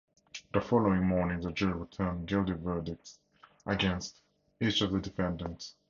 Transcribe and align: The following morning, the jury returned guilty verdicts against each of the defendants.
The 0.51 0.61
following 0.61 1.05
morning, 1.05 1.41
the 1.41 1.51
jury 1.51 1.73
returned 1.73 2.27
guilty 2.27 2.53
verdicts 2.53 3.19
against 3.67 4.19
each 4.59 4.81
of 4.81 4.91
the 4.93 4.99
defendants. 4.99 5.75